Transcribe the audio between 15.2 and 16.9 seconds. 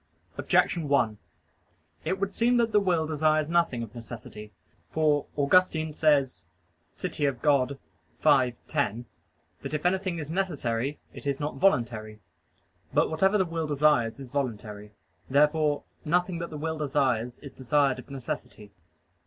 Therefore nothing that the will